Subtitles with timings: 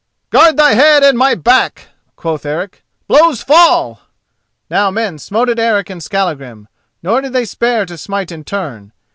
[0.31, 3.99] "Guard thy head and my back," quoth Eric; "blows fall!"
[4.67, 6.67] Now men smote at Eric and Skallagrim,
[7.03, 8.93] nor did they spare to smite in turn.